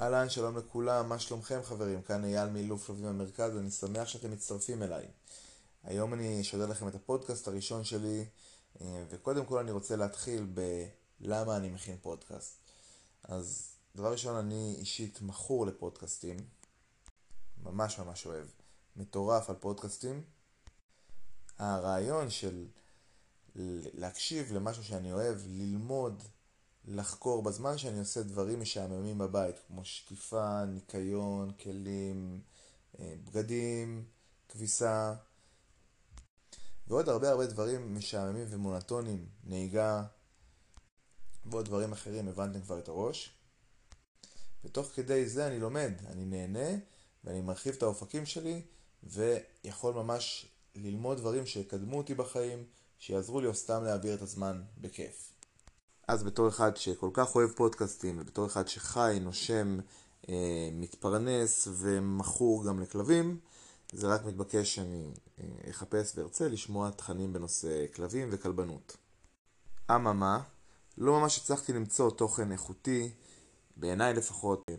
[0.00, 2.02] אהלן, שלום לכולם, מה שלומכם חברים?
[2.02, 5.06] כאן אייל מאילוף לווים במרכז ואני שמח שאתם מצטרפים אליי.
[5.84, 8.24] היום אני אשדר לכם את הפודקאסט הראשון שלי,
[8.80, 10.46] אה, וקודם כל אני רוצה להתחיל
[11.20, 12.56] בלמה אני מכין פודקאסט.
[13.22, 16.36] אז דבר ראשון, אני אישית מכור לפודקאסטים,
[17.62, 18.46] ממש ממש אוהב,
[18.96, 20.22] מטורף על פודקאסטים.
[21.58, 22.66] הרעיון של
[23.94, 26.22] להקשיב למשהו שאני אוהב, ללמוד,
[26.86, 32.40] לחקור בזמן שאני עושה דברים משעממים בבית, כמו שטיפה, ניקיון, כלים,
[32.98, 34.04] אה, בגדים,
[34.48, 35.14] כביסה,
[36.88, 40.02] ועוד הרבה הרבה דברים משעממים ומונוטונים, נהיגה,
[41.44, 43.30] ועוד דברים אחרים, הבנתם כבר את הראש.
[44.64, 46.78] ותוך כדי זה אני לומד, אני נהנה,
[47.24, 48.62] ואני מרחיב את האופקים שלי,
[49.02, 52.64] ויכול ממש ללמוד דברים שיקדמו אותי בחיים,
[52.98, 55.35] שיעזרו לי או סתם להעביר את הזמן בכיף.
[56.08, 59.78] אז בתור אחד שכל כך אוהב פודקאסטים, ובתור אחד שחי, נושם,
[60.28, 63.38] אה, מתפרנס ומכור גם לכלבים,
[63.92, 68.96] זה רק מתבקש שאני אה, אחפש וארצה לשמוע תכנים בנושא כלבים וכלבנות.
[69.90, 70.42] אממה,
[70.98, 73.10] לא ממש הצלחתי למצוא תוכן איכותי,
[73.76, 74.74] בעיניי לפחות, אה,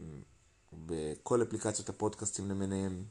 [0.73, 3.03] בכל אפליקציות הפודקאסטים למיניהם,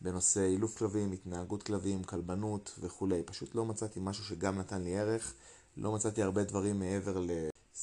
[0.00, 3.22] בנושא אילוף כלבים, התנהגות כלבים, כלבנות וכולי.
[3.22, 5.34] פשוט לא מצאתי משהו שגם נתן לי ערך,
[5.76, 7.18] לא מצאתי הרבה דברים מעבר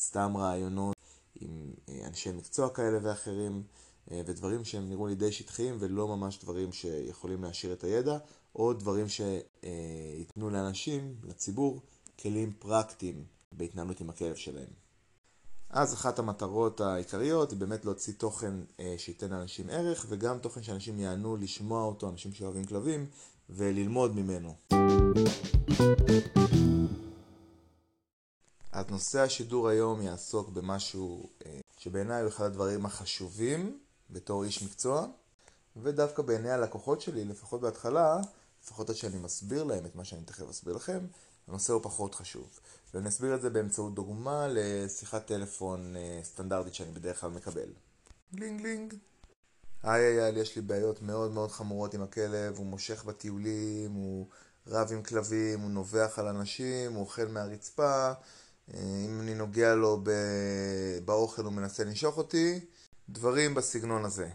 [0.02, 0.95] לסתם רעיונות
[1.35, 3.63] עם אה, אנשי מקצוע כאלה ואחרים,
[4.11, 8.17] אה, ודברים שהם נראו לי די שטחיים ולא ממש דברים שיכולים להשאיר את הידע,
[8.55, 11.81] או דברים שייתנו לאנשים, לציבור,
[12.19, 14.69] כלים פרקטיים בהתנהלות עם הכלב שלהם.
[15.69, 20.99] אז אחת המטרות העיקריות היא באמת להוציא תוכן אה, שייתן לאנשים ערך וגם תוכן שאנשים
[20.99, 23.05] יענו לשמוע אותו, אנשים שאוהבים כלבים,
[23.49, 24.55] וללמוד ממנו.
[28.72, 35.05] אז נושא השידור היום יעסוק במשהו אה, שבעיניי הוא אחד הדברים החשובים בתור איש מקצוע,
[35.83, 38.17] ודווקא בעיני הלקוחות שלי, לפחות בהתחלה,
[38.64, 40.99] לפחות עד שאני מסביר להם את מה שאני תכף אסביר לכם,
[41.48, 42.59] הנושא הוא פחות חשוב.
[42.93, 47.70] ואני אסביר את זה באמצעות דוגמה לשיחת טלפון אה, סטנדרטית שאני בדרך כלל מקבל.
[48.36, 48.93] גלינג גלינג.
[49.83, 54.27] היי אייל, יש לי בעיות מאוד מאוד חמורות עם הכלב, הוא מושך בטיולים, הוא
[54.67, 58.11] רב עם כלבים, הוא נובח על אנשים, הוא אוכל מהרצפה,
[58.73, 60.04] אם אני נוגע לו
[61.05, 62.59] באוכל הוא מנסה לנשוך אותי,
[63.09, 64.30] דברים בסגנון הזה.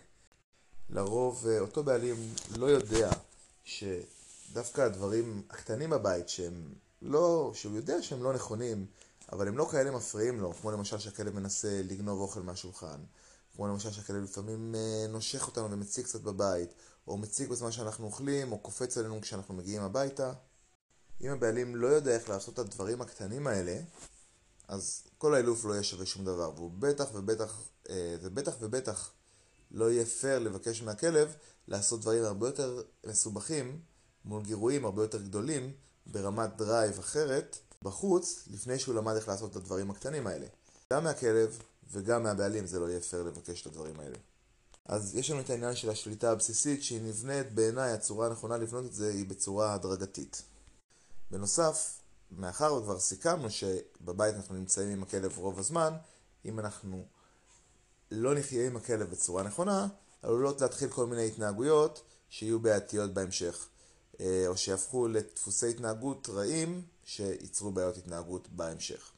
[0.91, 3.11] לרוב אה, אותו בעלים לא יודע
[3.65, 8.87] שדווקא הדברים הקטנים בבית שהם לא, שהוא יודע שהם לא נכונים,
[9.33, 13.01] אבל הם לא כאלה מפריעים לו, כמו למשל שהכלב מנסה לגנוב אוכל מהשולחן,
[13.57, 16.75] כמו למשל שהכלב לפעמים אה, נושך אותנו ומציג קצת בבית,
[17.09, 20.33] או מציג בזמן שאנחנו אוכלים, או קופץ עלינו כשאנחנו מגיעים הביתה.
[21.21, 23.81] אם הבעלים לא יודע איך לעשות את הדברים הקטנים האלה,
[24.69, 29.11] אז כל האילוף לא יהיה שווה שום דבר, והוא בטח ובטח, אה, ובטח ובטח
[29.71, 31.35] לא יהיה פייר לבקש מהכלב
[31.69, 33.81] לעשות דברים הרבה יותר מסובכים
[34.25, 35.73] מול גירויים הרבה יותר גדולים
[36.07, 40.47] ברמת drive אחרת בחוץ, לפני שהוא למד איך לעשות את הדברים הקטנים האלה.
[40.93, 41.59] גם מהכלב
[41.91, 44.17] וגם מהבעלים זה לא יהיה פייר לבקש את הדברים האלה.
[44.85, 48.93] אז יש לנו את העניין של השליטה הבסיסית שהיא נבנית, בעיניי הצורה הנכונה לבנות את
[48.93, 50.43] זה היא בצורה הדרגתית.
[51.31, 51.99] בנוסף,
[52.31, 55.95] מאחר וכבר סיכמנו שבבית אנחנו נמצאים עם הכלב רוב הזמן,
[56.45, 57.05] אם אנחנו
[58.11, 59.87] לא נחיה עם הכלב בצורה נכונה,
[60.23, 63.69] עלולות להתחיל כל מיני התנהגויות שיהיו בעייתיות בהמשך.
[64.21, 69.11] אה, או שיהפכו לדפוסי התנהגות רעים שייצרו בעיות התנהגות בהמשך.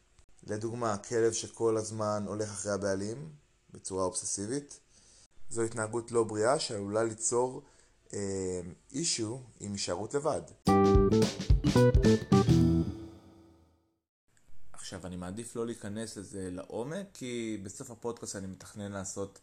[0.47, 3.29] לדוגמה, כלב שכל הזמן הולך אחרי הבעלים
[3.71, 4.81] בצורה אובססיבית,
[5.51, 7.63] זו התנהגות לא בריאה שעלולה ליצור
[8.93, 10.43] אישו אה, עם הישארות לבד.
[14.89, 19.39] עכשיו, אני מעדיף לא להיכנס לזה לעומק, כי בסוף הפודקאסט אני מתכנן לעשות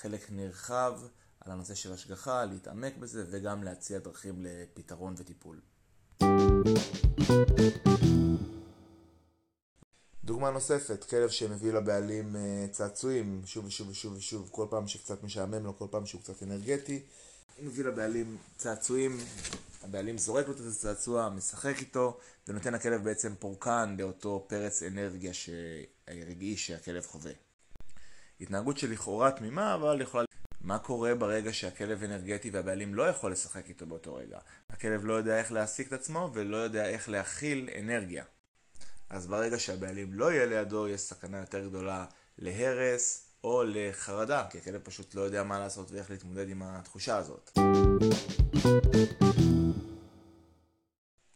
[0.00, 1.00] חלק נרחב
[1.40, 5.60] על הנושא של השגחה, להתעמק בזה וגם להציע דרכים לפתרון וטיפול.
[10.24, 15.64] דוגמה נוספת, כלב שמביא לבעלים אה, צעצועים שוב ושוב ושוב ושוב, כל פעם שקצת משעמם
[15.64, 17.02] לו, כל פעם שהוא קצת אנרגטי,
[17.56, 19.18] הוא מביא לבעלים צעצועים,
[19.82, 22.18] הבעלים זורק לו את הצעצוע, משחק איתו,
[22.48, 25.32] ונותן לכלב בעצם פורקן לאותו פרץ אנרגיה
[26.08, 27.32] רגעי שהכלב חווה.
[28.40, 30.24] התנהגות שלכאורה תמימה, אבל יכולה
[30.60, 34.38] מה קורה ברגע שהכלב אנרגטי והבעלים לא יכול לשחק איתו באותו רגע?
[34.70, 38.24] הכלב לא יודע איך להעסיק את עצמו ולא יודע איך להכיל אנרגיה.
[39.10, 42.04] אז ברגע שהבעלים לא יהיה לידו, יש סכנה יותר גדולה
[42.38, 47.58] להרס או לחרדה, כי הכלב פשוט לא יודע מה לעשות ואיך להתמודד עם התחושה הזאת.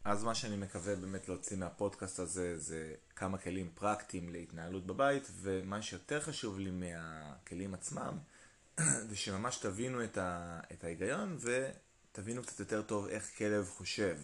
[0.05, 5.83] אז מה שאני מקווה באמת להוציא מהפודקאסט הזה זה כמה כלים פרקטיים להתנהלות בבית, ומה
[5.83, 8.19] שיותר חשוב לי מהכלים עצמם,
[9.09, 14.19] זה שממש תבינו את, ה, את ההיגיון ותבינו קצת יותר טוב איך כלב חושב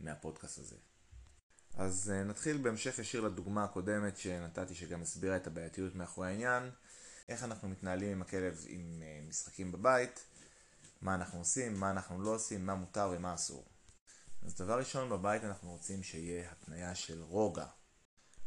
[0.00, 0.76] מהפודקאסט הזה.
[1.76, 6.70] אז אה, נתחיל בהמשך ישיר לדוגמה הקודמת שנתתי שגם הסבירה את הבעייתיות מאחורי העניין,
[7.28, 10.24] איך אנחנו מתנהלים עם הכלב עם אה, משחקים בבית,
[11.02, 13.73] מה אנחנו עושים, מה אנחנו לא עושים, מה מותר ומה אסור.
[14.44, 17.66] אז דבר ראשון בבית אנחנו רוצים שיהיה התניה של רוגע.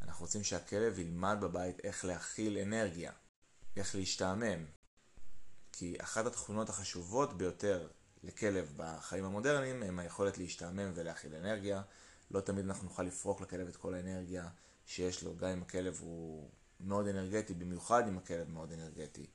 [0.02, 3.12] אנחנו רוצים שהכלב ילמד בבית איך להכיל אנרגיה,
[3.76, 4.66] איך להשתעמם.
[5.72, 7.88] כי אחת התכונות החשובות ביותר
[8.24, 11.82] לכלב בחיים המודרניים הם היכולת להשתעמם ולהכיל אנרגיה.
[12.32, 14.50] לא תמיד אנחנו נוכל לפרוק לכלב את כל האנרגיה
[14.86, 16.50] שיש לו, גם אם הכלב הוא
[16.80, 19.26] מאוד אנרגטי, במיוחד אם הכלב מאוד אנרגטי.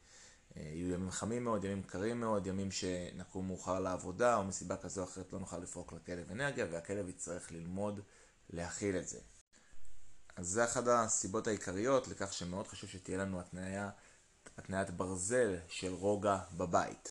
[0.57, 5.01] אה, יהיו ימים חמים מאוד, ימים קרים מאוד, ימים שנקום מאוחר לעבודה, או מסיבה כזו
[5.01, 8.01] או אחרת לא נוכל לפרוק לכלב אנרגיה, והכלב יצטרך ללמוד
[8.51, 9.19] להכיל את זה.
[10.37, 13.91] אז זה אחת הסיבות העיקריות לכך שמאוד חשוב שתהיה לנו התניה,
[14.59, 17.11] התניית ברזל של רוגע בבית.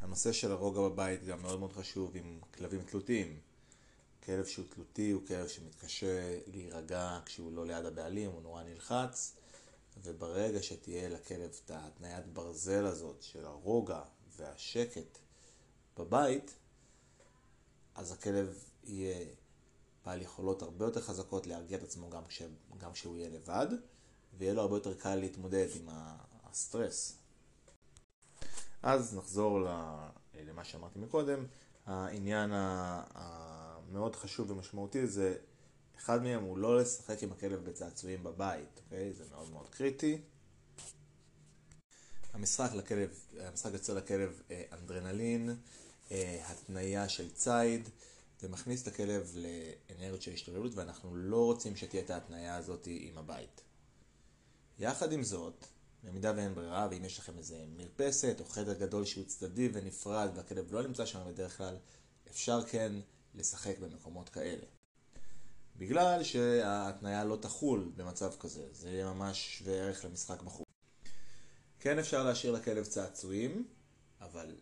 [0.00, 3.49] הנושא של הרוגע בבית גם מאוד מאוד חשוב עם כלבים תלותיים.
[4.24, 9.36] כלב שהוא תלותי הוא כלב שמתקשה להירגע כשהוא לא ליד הבעלים, הוא נורא נלחץ,
[10.02, 14.02] וברגע שתהיה לכלב את ההתניית ברזל הזאת של הרוגע
[14.36, 15.18] והשקט
[15.98, 16.54] בבית,
[17.94, 19.26] אז הכלב יהיה
[20.04, 22.42] בעל יכולות הרבה יותר חזקות להרגיע את עצמו גם, כש,
[22.78, 23.66] גם כשהוא יהיה לבד,
[24.38, 25.88] ויהיה לו הרבה יותר קל להתמודד עם
[26.44, 27.16] הסטרס.
[28.82, 29.60] אז נחזור
[30.34, 31.46] למה שאמרתי מקודם,
[31.86, 32.50] העניין
[33.90, 35.36] המאוד חשוב ומשמעותי זה,
[35.98, 39.12] אחד מהם הוא לא לשחק עם הכלב בצעצועים בבית, אוקיי?
[39.12, 40.18] זה מאוד מאוד קריטי.
[42.32, 43.10] המשחק לכלב,
[43.40, 45.56] המשחק יוצר לכלב אה, אנדרנלין,
[46.10, 47.88] אה, התניה של ציד,
[48.40, 53.18] זה מכניס את הכלב לאנרגיות של השתוללות ואנחנו לא רוצים שתהיה את ההתניה הזאת עם
[53.18, 53.60] הבית.
[54.78, 55.66] יחד עם זאת,
[56.04, 60.74] במידה ואין ברירה, ואם יש לכם איזה מרפסת או חדר גדול שהוא צדדי ונפרד והכלב
[60.74, 61.76] לא נמצא שם בדרך כלל,
[62.30, 62.92] אפשר כן
[63.34, 64.66] לשחק במקומות כאלה.
[65.76, 70.66] בגלל שההתניה לא תחול במצב כזה, זה יהיה ממש שווה ערך למשחק בחוץ.
[71.80, 73.68] כן אפשר להשאיר לכלב צעצועים,
[74.20, 74.56] אבל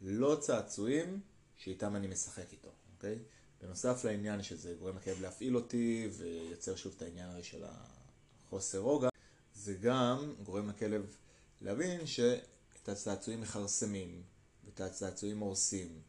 [0.00, 1.20] לא צעצועים
[1.56, 3.18] שאיתם אני משחק איתו, אוקיי?
[3.62, 9.08] בנוסף לעניין שזה גורם לכלב להפעיל אותי ויוצר שוב את העניין הרי של החוסר רוגע,
[9.54, 11.16] זה גם גורם לכלב
[11.60, 14.22] להבין שאת הצעצועים מכרסמים
[14.64, 16.00] ואת הצעצועים הורסים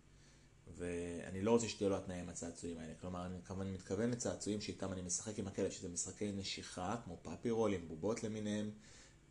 [0.82, 2.94] ואני לא רוצה שתהיה לו התנאים הצעצועים האלה.
[3.02, 7.50] כלומר, אני כמובן מתכוון לצעצועים שאיתם אני משחק עם הכלב, שזה משחקי נשיכה, כמו פאפי
[7.50, 8.72] רולים, בובות למיניהם,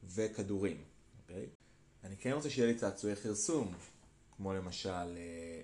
[0.04, 0.84] וכדורים,
[1.22, 1.46] אוקיי?
[2.04, 3.74] אני כן רוצה שיהיה לי צעצועי חרסום,
[4.36, 5.10] כמו למשל אה,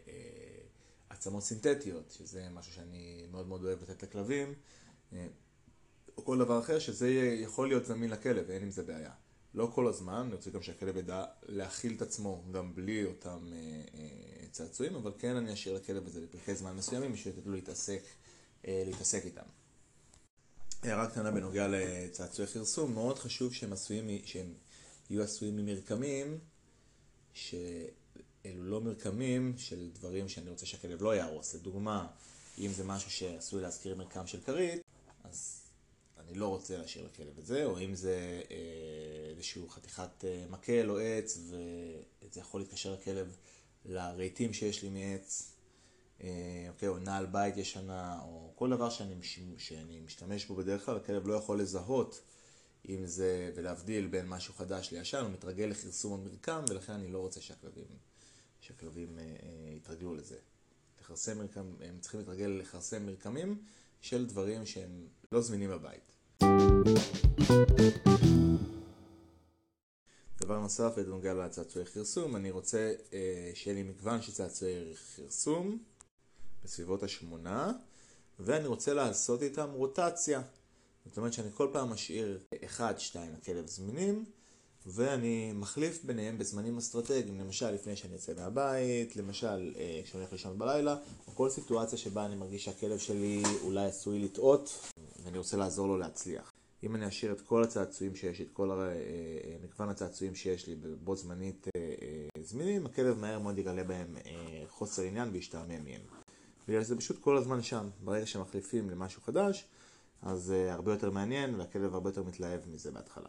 [0.09, 0.61] אה,
[1.09, 4.55] עצמות סינתטיות, שזה משהו שאני מאוד מאוד אוהב לתת לכלבים,
[5.12, 5.27] אה,
[6.17, 7.11] או כל דבר אחר, שזה
[7.43, 9.12] יכול להיות זמין לכלב, אין עם זה בעיה.
[9.56, 13.83] לא כל הזמן, אני רוצה גם שהכלב ידע להכיל את עצמו גם בלי אותם אה,
[13.94, 18.03] אה, צעצועים, אבל כן אני אשאיר לכלב את זה לפרקי זמן מסוימים בשביל לתת להתעסק,
[18.67, 19.43] אה, להתעסק איתם.
[20.82, 24.55] הערה קטנה בנוגע לצעצועי חרסום, מאוד חשוב שהם, עשויים, שהם
[25.11, 26.38] יהיו עשויים ממרקמים,
[27.35, 27.62] שאלו
[28.55, 31.55] לא מרקמים של דברים שאני רוצה שהכלב לא יהרוס.
[31.55, 32.06] לדוגמה,
[32.59, 34.82] אם זה משהו שעשוי להזכיר מרקם של כרית,
[35.25, 35.62] אז
[36.19, 40.90] אני לא רוצה להשאיר לכלב את זה, או אם זה אה, איזשהו חתיכת אה, מקל
[40.90, 43.37] או עץ, וזה יכול להתקשר לכלב
[43.88, 45.52] לרהיטים שיש לי מעץ,
[46.23, 49.14] אה, אוקיי, או נעל בית ישנה, או כל דבר שאני,
[49.59, 52.21] שאני משתמש בו בדרך כלל, הכלב לא יכול לזהות
[52.88, 57.40] אם זה, ולהבדיל בין משהו חדש לישן, הוא מתרגל לכרסום המרקם, ולכן אני לא רוצה
[57.40, 57.87] שהכלבים,
[58.61, 60.37] שהכלבים אה, אה, יתרגלו לזה.
[61.00, 63.62] לכרסם מרקם, הם צריכים להתרגל לכרסם מרקמים
[64.00, 66.12] של דברים שהם לא זמינים בבית.
[70.47, 75.79] דבר נוסף בנוגע לצעצועי חרסום, אני רוצה אה, שיהיה לי מגוון של צעצועי חרסום
[76.65, 77.73] בסביבות השמונה,
[78.41, 80.43] ואני רוצה לעשות איתם רוטציה.
[81.07, 84.25] זאת אומרת שאני כל פעם משאיר אחד, שתיים הכלב זמינים,
[84.87, 90.59] ואני מחליף ביניהם בזמנים אסטרטגיים, למשל לפני שאני יוצא מהבית, למשל אה, כשאני הולך לישון
[90.59, 94.93] בלילה, או כל סיטואציה שבה אני מרגיש שהכלב שלי אולי עשוי לטעות,
[95.25, 96.56] ואני רוצה לעזור לו להצליח.
[96.83, 100.66] אם אני אשאיר את כל הצעצועים שיש לי, את כל אה, אה, מגוון הצעצועים שיש
[100.66, 104.16] לי בו זמנית אה, זמינים, הכלב מהר מאוד יגלה בהם
[104.68, 106.00] חוסר עניין וישתעמם מהם.
[106.68, 109.68] בגלל זה פשוט כל הזמן שם, ברגע שמחליפים למשהו חדש,
[110.23, 113.28] אז הרבה יותר מעניין והכלב הרבה יותר מתלהב מזה בהתחלה.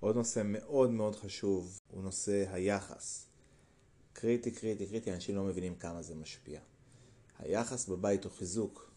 [0.00, 3.26] עוד נושא מאוד מאוד חשוב הוא נושא היחס.
[4.12, 6.60] קריטי, קריטי, קריטי, אנשים לא מבינים כמה זה משפיע.
[7.38, 8.90] היחס בבית הוא חיזוק.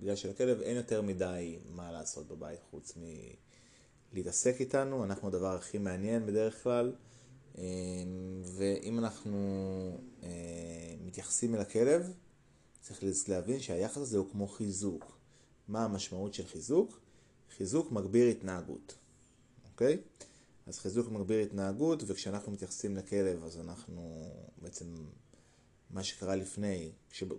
[0.00, 2.98] בגלל שלכלב אין יותר מדי מה לעשות בבית חוץ
[4.12, 6.92] מלהתעסק איתנו, אנחנו הדבר הכי מעניין בדרך כלל.
[7.58, 7.62] אמ,
[8.44, 9.38] ואם אנחנו
[10.22, 10.28] אה,
[11.00, 12.12] מתייחסים אל הכלב,
[12.80, 15.18] צריך להבין שהיחס הזה הוא כמו חיזוק.
[15.68, 17.00] מה המשמעות של חיזוק?
[17.56, 18.94] חיזוק מגביר התנהגות,
[19.72, 19.98] אוקיי?
[20.66, 24.30] אז חיזוק מגביר התנהגות, וכשאנחנו מתייחסים לכלב, אז אנחנו
[24.62, 24.94] בעצם,
[25.90, 26.92] מה שקרה לפני,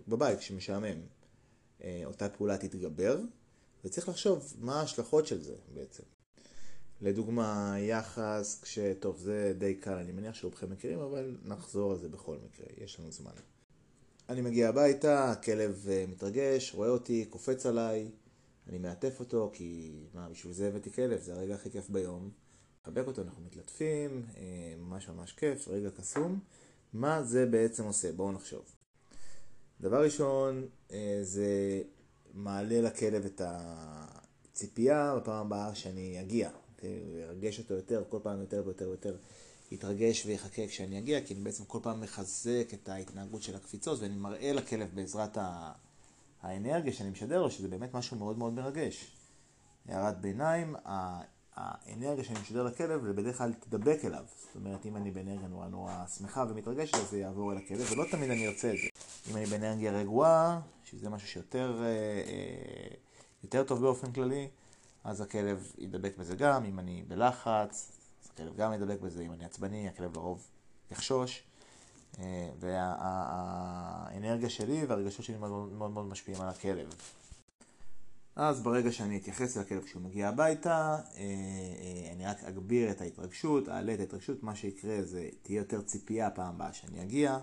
[0.08, 1.00] בבית, כשמשעמם,
[1.84, 3.20] אה, אותה פעולה תתגבר,
[3.84, 6.02] וצריך לחשוב מה ההשלכות של זה בעצם.
[7.00, 8.78] לדוגמה, יחס, כש...
[9.00, 13.00] טוב, זה די קל, אני מניח שרובכם מכירים, אבל נחזור על זה בכל מקרה, יש
[13.00, 13.32] לנו זמן.
[14.28, 18.10] אני מגיע הביתה, הכלב אה, מתרגש, רואה אותי, קופץ עליי,
[18.68, 22.30] אני מעטף אותו, כי מה, בשביל זה הבאתי כלב, זה הרגע הכי כיף ביום.
[22.82, 26.40] מחבק אותו, אנחנו מתלטפים, אה, ממש ממש כיף, רגע קסום.
[26.92, 28.12] מה זה בעצם עושה?
[28.12, 28.64] בואו נחשוב.
[29.80, 31.82] דבר ראשון, אה, זה
[32.34, 36.50] מעלה לכלב את הציפייה בפעם הבאה שאני אגיע.
[37.20, 39.16] ירגש אותו יותר, כל פעם יותר ויותר ויותר
[39.70, 44.16] יתרגש ויחכה כשאני אגיע, כי אני בעצם כל פעם מחזק את ההתנהגות של הקפיצות, ואני
[44.16, 45.38] מראה לכלב בעזרת
[46.42, 49.16] האנרגיה שאני משדר לו, שזה באמת משהו מאוד מאוד מרגש.
[49.86, 50.76] הערת ביניים,
[51.58, 54.24] האנרגיה שאני משדר לכלב, זה בדרך כלל תדבק אליו.
[54.46, 58.04] זאת אומרת, אם אני באנרגיה נורא נורא שמחה ומתרגשת, אז זה יעבור אל הכלב, ולא
[58.10, 58.88] תמיד אני ארצה את זה.
[59.30, 62.94] אם אני באנרגיה רגועה, שזה משהו שיותר אה, אה,
[63.44, 64.48] יותר טוב באופן כללי,
[65.04, 66.64] אז הכלב ידבק בזה גם.
[66.64, 67.92] אם אני בלחץ,
[68.24, 69.22] אז הכלב גם ידבק בזה.
[69.22, 70.46] אם אני עצבני, הכלב לרוב
[70.90, 71.42] יחשוש.
[72.18, 76.94] אה, והאנרגיה שלי והרגשות שלי מאוד מאוד, מאוד משפיעים על הכלב.
[78.38, 83.68] אז ברגע שאני אתייחס לכלב כשהוא מגיע הביתה, אה, אה, אני רק אגביר את ההתרגשות,
[83.68, 87.38] אעלה את ההתרגשות, מה שיקרה זה תהיה יותר ציפייה פעם הבאה שאני אגיע.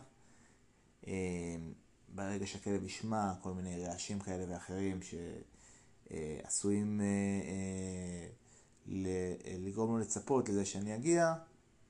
[2.10, 5.00] ברגע שהכלב ישמע כל מיני רעשים כאלה ואחרים
[6.12, 7.02] שעשויים
[9.66, 11.34] לגרום לו לצפות לזה שאני אגיע,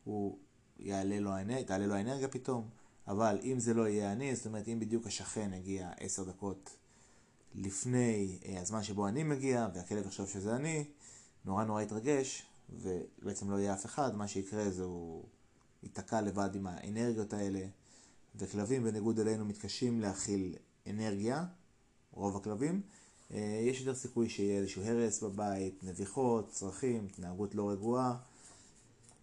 [0.04, 0.38] הוא
[0.80, 1.32] יעלה לו
[1.68, 2.70] תעלה לו האנרגיה פתאום,
[3.08, 6.78] אבל אם זה לא יהיה אני, זאת אומרת אם בדיוק השכן יגיע עשר דקות
[7.56, 10.86] לפני אה, הזמן שבו אני מגיע, והכלב יחשוב שזה אני,
[11.46, 15.24] נורא נורא יתרגש, ובעצם לא יהיה אף אחד, מה שיקרה זה הוא
[15.84, 17.66] ייתקע לבד עם האנרגיות האלה,
[18.36, 20.56] וכלבים בניגוד אלינו מתקשים להכיל
[20.88, 21.46] אנרגיה,
[22.12, 22.82] רוב הכלבים,
[23.34, 28.18] אה, יש יותר סיכוי שיהיה איזשהו הרס בבית, נביחות, צרכים, התנהגות לא רגועה.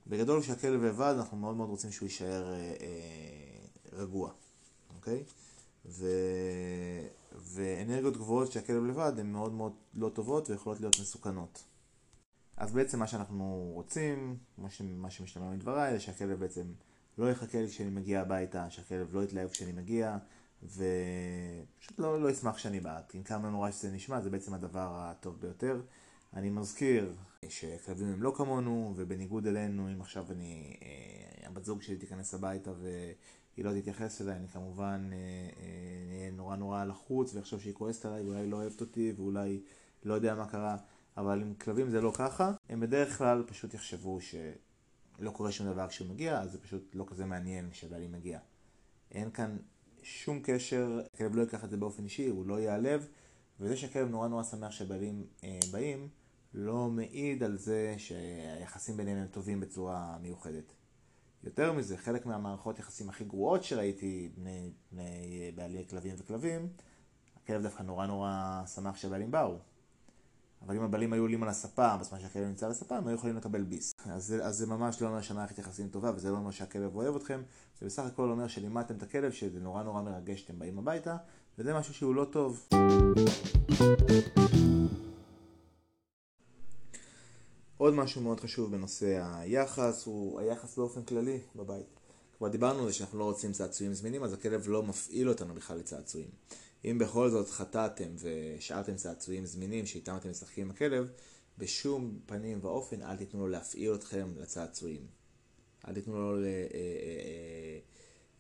[0.06, 4.30] בגדול כשהכלב לבד אנחנו מאוד מאוד רוצים שהוא יישאר אה, אה, רגוע,
[4.96, 5.22] אוקיי?
[5.86, 6.06] ו...
[7.34, 11.64] ואנרגיות גבוהות כשהכלב לבד הן מאוד מאוד לא טובות ויכולות להיות מסוכנות.
[12.56, 14.36] אז בעצם מה שאנחנו רוצים,
[14.68, 14.82] ש...
[14.82, 16.72] מה שמשתמע מדבריי, זה שהכלב בעצם
[17.18, 20.16] לא יחכה לי כשאני מגיע הביתה, שהכלב לא יתלהב כשאני מגיע,
[20.62, 23.00] ופשוט לא, לא ישמח שאני בא.
[23.14, 25.80] עם כמה נורא שזה נשמע, זה בעצם הדבר הטוב ביותר.
[26.34, 27.14] אני מזכיר
[27.48, 32.72] שכלבים הם לא כמונו, ובניגוד אלינו, אם עכשיו אני, אה, הבת זוג שלי תיכנס הביתה
[33.54, 35.21] והיא לא תתייחס אליי, אני כמובן אהיה
[36.21, 39.61] אה, אה, נורא נורא לחוץ ויחשוב שהיא כועסת עליי ואולי לא אוהבת אותי ואולי
[40.04, 40.76] לא יודע מה קרה,
[41.16, 45.88] אבל עם כלבים זה לא ככה, הם בדרך כלל פשוט יחשבו שלא קורה שום דבר
[45.88, 48.38] כשהוא מגיע, אז זה פשוט לא כזה מעניין כשבעלי מגיע.
[49.11, 49.56] אין כאן
[50.02, 53.09] שום קשר, הכלב לא ייקח את זה באופן אישי, הוא לא ייעלב,
[53.61, 56.09] וזה שהכלב נורא נורא שמח שהבעלים אה, באים,
[56.54, 60.73] לא מעיד על זה שהיחסים ביניהם הם טובים בצורה מיוחדת.
[61.44, 66.68] יותר מזה, חלק מהמערכות יחסים הכי גרועות שראיתי בני, בני בעלי כלבים וכלבים,
[67.42, 69.58] הכלב דווקא נורא נורא שמח שהבעלים באו.
[70.66, 73.37] אבל אם הבעלים היו עולים על הספה, בזמן שהכלב נמצא על הספה, הם היו יכולים
[73.37, 73.92] לקבל ביס.
[74.04, 77.42] אז, אז זה ממש לא אומר שהמערכת יחסים טובה, וזה לא אומר שהכלב אוהב אתכם,
[77.80, 81.16] זה בסך הכל אומר שלימדתם את הכלב, שזה נורא נורא מרגש שאתם באים הביתה,
[81.58, 82.68] וזה משהו שהוא לא טוב.
[87.82, 91.86] עוד משהו מאוד חשוב בנושא היחס, הוא היחס באופן כללי בבית.
[92.38, 95.78] כבר דיברנו על זה שאנחנו לא רוצים צעצועים זמינים, אז הכלב לא מפעיל אותנו בכלל
[95.78, 96.28] לצעצועים.
[96.84, 101.10] אם בכל זאת חטאתם והשארתם צעצועים זמינים שאיתם אתם משחקים עם הכלב,
[101.58, 105.06] בשום פנים ואופן אל תיתנו לו להפעיל אתכם לצעצועים.
[105.88, 106.44] אל תיתנו לו.
[106.44, 107.78] אה, אה, אה,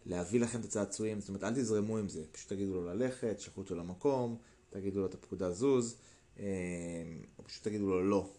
[0.06, 3.60] להביא לכם את הצעצועים, זאת אומרת אל תזרמו עם זה, פשוט תגידו לו ללכת, שלחו
[3.60, 4.36] אותו למקום,
[4.70, 5.96] תגידו לו את הפקודה זוז,
[6.38, 8.30] או פשוט תגידו לו לא,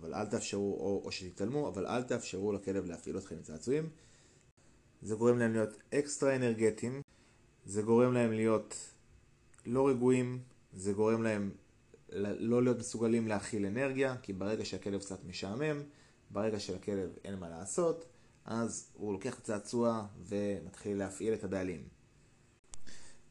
[0.00, 3.88] אבל אל תאפשרו, או, או שתתעלמו, אבל אל תאפשרו לכלב להפעיל אתכם לצעצועים.
[5.02, 7.02] זה גורם להם להיות אקסטרה אנרגטיים,
[7.66, 8.94] זה גורם להם להיות
[9.66, 10.40] לא רגועים,
[10.72, 11.50] זה גורם להם
[12.38, 15.82] לא להיות מסוגלים להכיל אנרגיה, כי ברגע שהכלב קצת משעמם,
[16.30, 18.06] ברגע שלכלב אין מה לעשות,
[18.44, 21.88] אז הוא לוקח את הצעצוע ומתחיל להפעיל את הבעלים.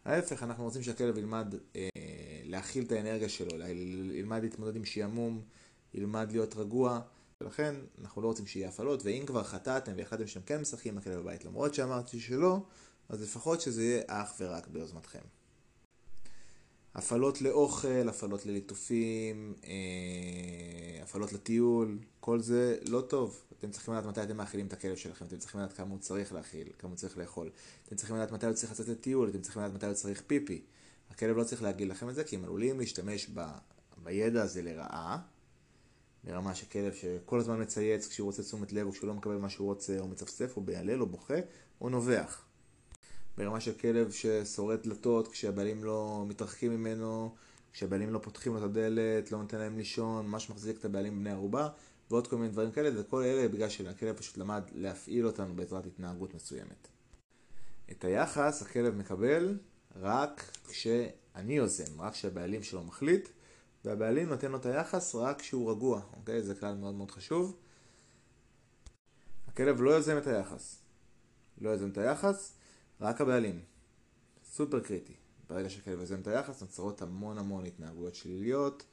[0.06, 1.90] ההפך, אנחנו רוצים שהכלב ילמד אה,
[2.44, 3.68] להכיל את האנרגיה שלו,
[4.14, 5.42] ילמד להתמודד עם שעמום,
[5.96, 7.00] ילמד להיות רגוע,
[7.42, 11.46] ולכן אנחנו לא רוצים שיהיה הפעלות, ואם כבר חטאתם והחלטתם שאתם כן משחקים הכלב בבית,
[11.46, 12.60] למרות שאמרתי שלא,
[13.10, 15.20] אז לפחות שזה יהיה אך ורק ביוזמתכם.
[16.96, 23.42] הפעלות לאוכל, הפעלות לליטופים, אה, הפעלות לטיול, כל זה לא טוב.
[23.58, 26.34] אתם צריכים לדעת מתי אתם מאכילים את הכלב שלכם, אתם צריכים לדעת כמה הוא צריך
[26.34, 27.50] להאכיל, כמה הוא צריך לאכול.
[27.88, 30.62] אתם צריכים לדעת מתי הוא צריך לצאת לטיול, אתם צריכים לדעת מתי הוא צריך פיפי.
[31.10, 33.42] הכלב לא צריך להגיד לכם את זה, כי הם עלולים להשתמש ב,
[34.04, 35.20] בידע הזה לרעה,
[36.26, 39.68] ברמה שכלב שכל הזמן מצייץ כשהוא רוצה תשומת לב, או כשהוא לא מקבל מה שהוא
[39.68, 41.38] רוצה, או מצפצף, או בילל, או בוכה,
[41.82, 42.46] או נובח.
[43.38, 47.36] ברמה של כלב ששורד דלתות כשהבעלים לא מתרחקים ממנו,
[47.74, 51.32] כשהבעלים לא פותחים לו את הדלת, לא נותן להם לישון, ממש מחזיק את הבעלים בני
[51.32, 51.70] ערובה,
[52.10, 56.34] ועוד כל מיני דברים כאלה, וכל אלה בגלל שהכלב פשוט למד להפעיל אותנו בעזרת התנהגות
[56.34, 56.88] מסוימת.
[57.92, 59.58] את היחס הכלב מקבל
[59.96, 63.30] רק כשאני יוזם, רק כשהבעלים שלו מחליט,
[63.86, 66.42] והבעלים נותן לו את היחס רק כשהוא רגוע, אוקיי?
[66.42, 67.58] זה כלל מאוד מאוד חשוב.
[69.48, 70.78] הכלב לא יוזם את היחס.
[71.62, 72.54] לא יוזם את היחס,
[73.02, 73.60] רק הבעלים.
[74.52, 75.14] סופר קריטי.
[75.50, 78.84] ברגע שהכלב יוזם את היחס, נוצרות המון המון התנהגויות שליליות.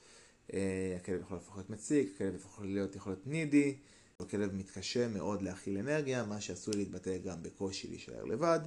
[0.52, 3.76] אה, הכלב יכול להפוך להיות מציק, הכלב יכול להיות, יכול להיות נידי.
[4.20, 8.60] הכלב מתקשה מאוד להכיל אנרגיה, מה שעשוי להתבטא גם בקושי להישאר לבד,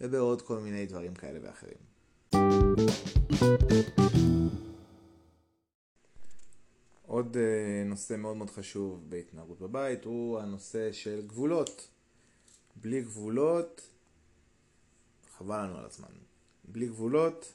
[0.00, 1.78] ובעוד כל מיני דברים כאלה ואחרים.
[7.18, 11.88] עוד אה, נושא מאוד מאוד חשוב בהתנהגות בבית הוא הנושא של גבולות.
[12.76, 13.88] בלי גבולות
[15.36, 16.08] חבל לנו על הזמן.
[16.64, 17.52] בלי גבולות,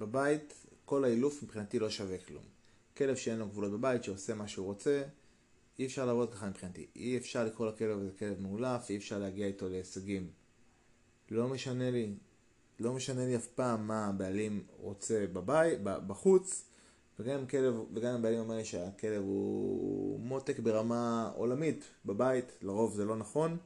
[0.00, 2.42] בבית, כל האילוף מבחינתי לא שווה כלום.
[2.96, 5.02] כלב שאין לו גבולות בבית, שעושה מה שהוא רוצה,
[5.78, 6.86] אי אפשר לעבוד ככה מבחינתי.
[6.96, 10.30] אי אפשר לקרוא לכלב הזה כלב מאולף, אי אפשר להגיע איתו להישגים.
[11.30, 12.14] לא משנה לי,
[12.80, 16.64] לא משנה לי אף פעם מה הבעלים רוצה בבית, בחוץ,
[17.18, 23.16] וגם, כלב, וגם הבעלים אומר לי שהכלב הוא מותק ברמה עולמית בבית, לרוב זה לא
[23.16, 23.56] נכון.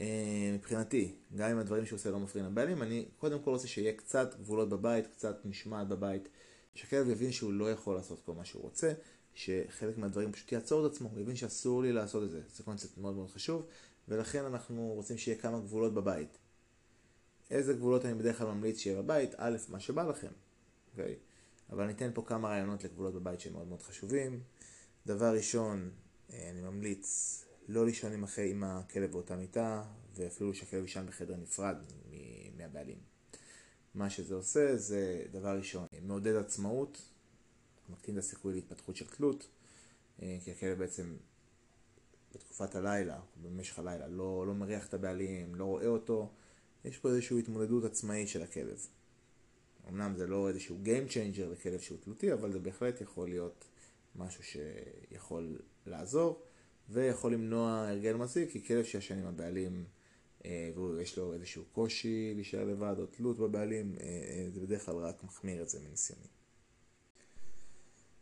[0.00, 3.92] אה, מבחינתי, גם אם הדברים שהוא עושה לא מפריעים לבעלים, אני קודם כל רוצה שיהיה
[3.92, 6.28] קצת גבולות בבית, קצת משמעת בבית,
[6.74, 8.92] שהכלב יבין שהוא לא יכול לעשות כל מה שהוא רוצה,
[9.34, 12.98] שחלק מהדברים פשוט יעצור את עצמו, הוא יבין שאסור לי לעשות את זה, זה קונספט
[12.98, 13.66] מאוד מאוד חשוב,
[14.08, 16.38] ולכן אנחנו רוצים שיהיה כמה גבולות בבית.
[17.50, 19.34] איזה גבולות אני בדרך כלל ממליץ שיהיה בבית?
[19.36, 20.28] א', מה שבא לכם,
[20.90, 21.14] אוקיי?
[21.14, 21.31] Okay?
[21.72, 24.40] אבל אני אתן פה כמה רעיונות לגבולות בבית שהם מאוד מאוד חשובים.
[25.06, 25.90] דבר ראשון,
[26.32, 31.36] אה, אני ממליץ לא לישון עם, אחרי, עם הכלב באותה מיטה, ואפילו שהכלב יישן בחדר
[31.36, 31.76] נפרד
[32.56, 32.98] מהבעלים.
[33.94, 37.02] מה שזה עושה זה דבר ראשון, מעודד עצמאות,
[37.88, 39.48] מקטין את הסיכוי להתפתחות של תלות,
[40.22, 41.16] אה, כי הכלב בעצם
[42.34, 46.32] בתקופת הלילה, במשך הלילה, לא, לא מריח את הבעלים, לא רואה אותו,
[46.84, 48.86] יש פה איזושהי התמודדות עצמאית של הכלב.
[49.88, 53.64] אמנם זה לא איזשהו Game Changer לכלב שהוא תלותי, אבל זה בהחלט יכול להיות
[54.16, 56.42] משהו שיכול לעזור.
[56.88, 59.84] ויכול למנוע הרגל מזיק, כי כלב שישן עם הבעלים
[60.44, 64.94] אה, ויש לו איזשהו קושי להישאר לבד או תלות בבעלים, אה, אה, זה בדרך כלל
[64.94, 66.26] רק מחמיר את זה מניסיוני.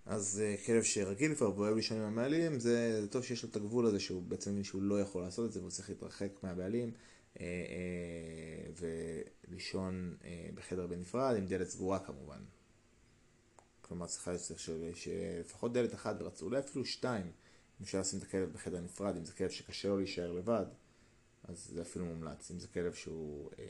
[0.07, 3.87] אז כלב שרגיל כבר ואוהב לישון עם הבעלים, זה, זה טוב שיש לו את הגבול
[3.87, 6.93] הזה שהוא בעצם שהוא לא יכול לעשות את זה והוא צריך להתרחק מהבעלים
[8.77, 10.17] ולישון
[10.55, 12.41] בחדר בנפרד עם דלת סגורה כמובן.
[13.81, 14.33] כלומר צריכה
[15.41, 17.27] לפחות דלת אחת ורצו, אולי אפילו שתיים.
[17.81, 20.67] אם אפשר לשים את הכלב בחדר נפרד, אם זה כלב שקשה לו להישאר לבד,
[21.45, 22.51] אז זה אפילו מומלץ.
[22.51, 23.51] אם זה כלב שהוא...
[23.59, 23.65] אה,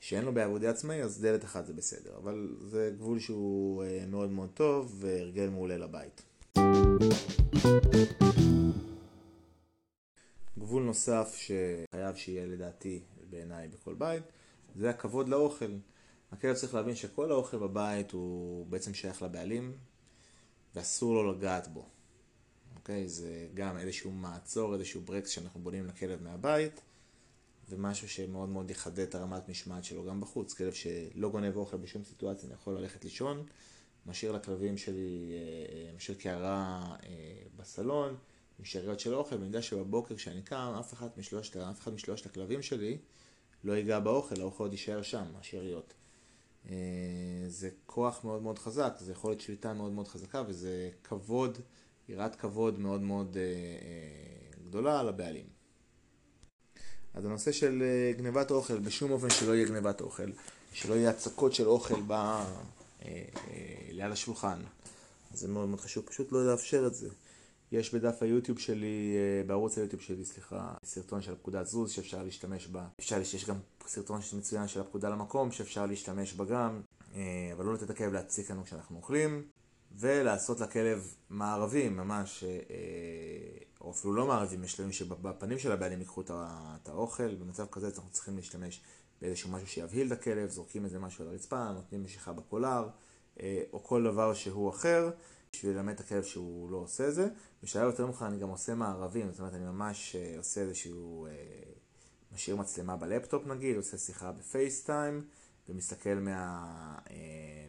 [0.00, 2.16] שאין לו בעבודי עצמאי, אז דלת אחת זה בסדר.
[2.16, 6.22] אבל זה גבול שהוא אה, מאוד מאוד טוב והרגל מעולה לבית.
[10.72, 14.22] גבול נוסף שחייב שיהיה לדעתי בעיניי בכל בית,
[14.76, 15.72] זה הכבוד לאוכל.
[16.32, 19.76] הכלב צריך להבין שכל האוכל בבית הוא בעצם שייך לבעלים,
[20.74, 21.88] ואסור לו לגעת בו.
[22.76, 23.08] אוקיי?
[23.08, 26.80] זה גם איזשהו מעצור, איזשהו ברקס שאנחנו בונים לכלב מהבית,
[27.68, 30.54] ומשהו שמאוד מאוד יחדד את הרמת משמעת שלו גם בחוץ.
[30.54, 33.46] כלב שלא גונב אוכל בשום סיטואציה, אני יכול ללכת לישון,
[34.06, 38.16] משאיר לכלבים שלי, אה, אה, משאיר קערה אה, בסלון,
[38.58, 42.26] עם שאריות של אוכל, ואני יודע שבבוקר כשאני קם, אף אחד משלושת, אף אחד משלושת
[42.26, 42.98] הכלבים שלי
[43.64, 45.94] לא ייגע באוכל, האוכל עוד יישאר שם, השאריות.
[47.48, 51.58] זה כוח מאוד מאוד חזק, זה יכולת שליטה מאוד מאוד חזקה, וזה כבוד.
[52.08, 55.46] יראת כבוד מאוד מאוד אה, אה, גדולה על הבעלים.
[57.14, 60.30] אז הנושא של אה, גנבת אוכל, בשום אופן שלא יהיה גנבת אוכל,
[60.72, 62.44] שלא יהיה הצקות של אוכל ב, אה,
[63.02, 63.22] אה,
[63.90, 64.60] ליד השולחן.
[65.34, 67.08] זה מאוד מאוד חשוב, פשוט לא לאפשר את זה.
[67.72, 72.66] יש בדף היוטיוב שלי, אה, בערוץ היוטיוב שלי, סליחה, סרטון של הפקודת זוז שאפשר להשתמש
[72.66, 72.86] בה.
[73.00, 73.56] אפשר, יש גם
[73.86, 76.80] סרטון מצוין של הפקודה למקום שאפשר להשתמש בה גם,
[77.14, 79.42] אה, אבל לא לתת לכלב להציק לנו כשאנחנו אוכלים.
[79.98, 82.76] ולעשות לכלב מערבים, ממש, אה,
[83.80, 87.34] או אפילו לא מערבים, יש להם שבפנים של הבעלים ייקחו את האוכל.
[87.34, 88.80] במצב כזה אנחנו צריכים להשתמש
[89.22, 92.88] באיזשהו משהו שיבהיל את הכלב, זורקים איזה משהו על הרצפה, נותנים משיכה בקולר,
[93.72, 95.10] או כל דבר שהוא אחר.
[95.52, 97.28] בשביל ללמד את הכלב שהוא לא עושה זה.
[97.62, 101.32] בשלב יותר מאוחר אני גם עושה מערבים, זאת אומרת אני ממש אה, עושה איזשהו, אה,
[102.32, 105.24] משאיר מצלמה בלפטופ נגיד, עושה שיחה בפייסטיים,
[105.68, 107.16] ומסתכל מה, אה,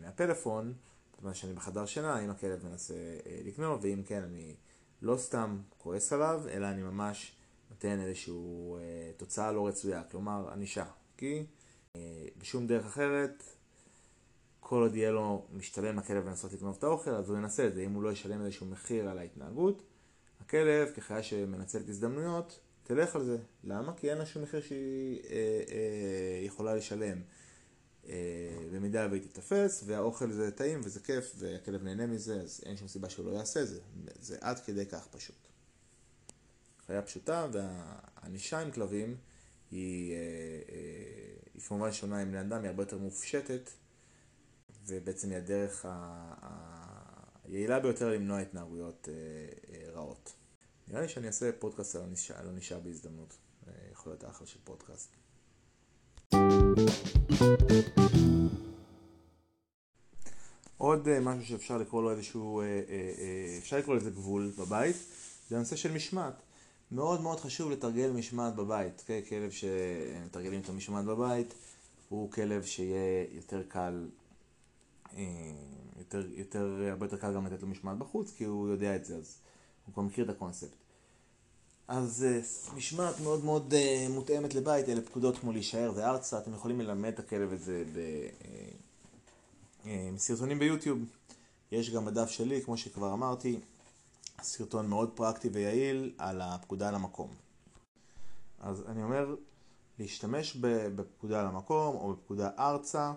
[0.02, 0.74] מהפלאפון,
[1.22, 2.94] אומרת שאני בחדר שינה, אם הכלב מנסה
[3.46, 4.56] לגנוב, ואם כן אני
[5.02, 7.36] לא סתם כועס עליו, אלא אני ממש
[7.70, 8.34] נותן איזושהי
[9.18, 10.86] תוצאה לא רצויה, כלומר ענישה.
[11.18, 11.46] כי
[12.38, 13.44] בשום דרך אחרת
[14.64, 17.82] כל עוד יהיה לו משתלם לכלב לנסות לגנוב את האוכל, אז הוא ינסה את זה.
[17.82, 19.84] אם הוא לא ישלם איזשהו מחיר על ההתנהגות,
[20.42, 23.38] הכלב, כחיה שמנצלת הזדמנויות, תלך על זה.
[23.64, 23.94] למה?
[23.94, 25.36] כי אין לה שום מחיר שהיא אה,
[25.72, 27.22] אה, יכולה לשלם.
[28.08, 28.14] אה,
[28.74, 33.10] במידה והיא תתפס, והאוכל זה טעים וזה כיף, והכלב נהנה מזה, אז אין שום סיבה
[33.10, 33.80] שהוא לא יעשה זה.
[34.20, 35.48] זה עד כדי כך פשוט.
[36.88, 39.16] חיה פשוטה, והענישה עם כלבים
[39.72, 40.18] היא, אה,
[40.72, 40.80] אה,
[41.54, 43.70] היא כמובן שונה עם בני אדם, היא הרבה יותר מופשטת.
[44.88, 45.86] ובעצם היא הדרך
[47.46, 49.14] היעילה ביותר למנוע התנהגויות אה,
[49.76, 50.34] אה, רעות.
[50.88, 51.96] נראה לי שאני אעשה פודקאסט
[52.36, 53.34] על ענישה בהזדמנות.
[53.68, 55.10] אה, יכול להיות אחלה של פודקאסט.
[60.78, 62.62] עוד משהו שאפשר לקרוא לו איזשהו,
[63.58, 64.96] אפשר לקרוא לזה גבול בבית,
[65.50, 66.34] זה הנושא של משמעת.
[66.92, 69.04] מאוד מאוד חשוב לתרגל משמעת בבית.
[69.06, 69.20] כן?
[69.30, 71.54] כלב שמתרגלים את המשמעת בבית
[72.10, 74.08] הוא כלב שיהיה יותר קל
[76.00, 79.16] יותר, יותר, הרבה יותר קל גם לתת לו משמעת בחוץ, כי הוא יודע את זה,
[79.16, 79.38] אז
[79.86, 80.76] הוא כבר מכיר את הקונספט.
[81.88, 82.40] אז אה,
[82.76, 87.20] משמעת מאוד מאוד אה, מותאמת לבית, אלה פקודות כמו להישאר וארצה, אתם יכולים ללמד את
[87.20, 87.84] הכלב את זה
[89.86, 91.00] בסרטונים ביוטיוב.
[91.72, 93.60] יש גם בדף שלי, כמו שכבר אמרתי,
[94.42, 97.30] סרטון מאוד פרקטי ויעיל על הפקודה למקום.
[98.60, 99.36] אז אני אומר,
[100.00, 100.56] להשתמש
[100.96, 103.14] בפקודה למקום או בפקודה ארצה.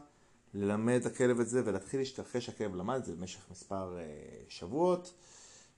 [0.57, 4.05] ללמד את הכלב את זה ולהתחיל אחרי שהכלב למד את זה במשך מספר אה,
[4.49, 5.15] שבועות,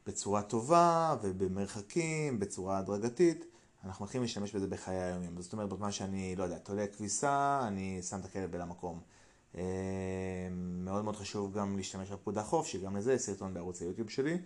[0.06, 3.44] בצורה טובה ובמרחקים, בצורה הדרגתית.
[3.84, 5.40] אנחנו מתחילים להשתמש בזה בחיי היום-יום.
[5.42, 9.00] זאת אומרת, בזמן שאני, לא יודע, תולה כביסה, אני שם את הכלב במקום.
[9.56, 9.62] אה,
[10.52, 14.38] מאוד מאוד חשוב גם להשתמש בפקודה חוף, שגם לזה יש סרטון בערוץ היוטיוב שלי.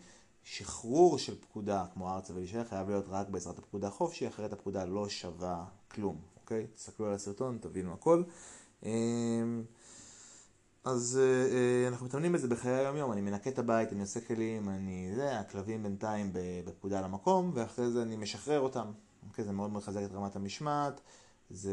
[0.45, 5.09] שחרור של פקודה כמו ארצה ולהישאר חייב להיות רק בעזרת הפקודה חוף, שאחרת הפקודה לא
[5.09, 6.67] שווה כלום, אוקיי?
[6.75, 8.23] תסתכלו על הסרטון, תבינו הכל.
[10.85, 14.69] אז uh, uh, אנחנו מתאמנים בזה בחיי היום-יום, אני מנקה את הבית, אני עושה כלים,
[14.69, 16.31] אני, זה, הכלבים בינתיים
[16.65, 18.93] בפקודה למקום, ואחרי זה אני משחרר אותם.
[19.29, 21.01] אוקיי, זה מאוד מאוד חזק את רמת המשמעת,
[21.51, 21.73] זה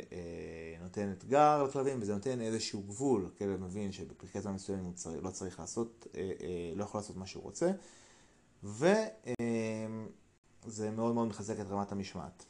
[0.00, 5.20] uh, נותן אתגר לכלבים, וזה נותן איזשהו גבול, כלב מבין שבפרקי זמן מסוימים הוא צר,
[5.20, 6.18] לא צריך לעשות, uh, uh,
[6.74, 7.70] לא יכול לעשות מה שהוא רוצה,
[8.64, 12.44] וזה uh, מאוד מאוד מחזק את רמת המשמעת.